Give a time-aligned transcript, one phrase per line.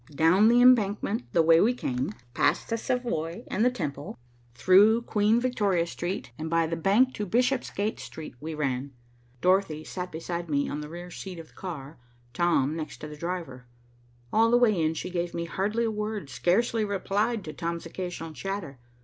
[0.15, 4.17] Down the embankment the way we came, past the Savoy and the Temple,
[4.55, 8.93] through Queen Victoria Street, and by the Bank to Bishopsgate Street we ran.
[9.41, 11.99] Dorothy sat beside me on the rear seat of the car,
[12.33, 13.67] Tom next the driver.
[14.33, 18.33] All the way in, she gave me hardly a word, scarcely replied to Tom's occasional
[18.33, 18.79] chatter.